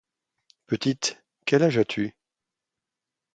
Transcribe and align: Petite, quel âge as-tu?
Petite, 0.65 1.23
quel 1.45 1.61
âge 1.61 1.77
as-tu? 1.77 2.15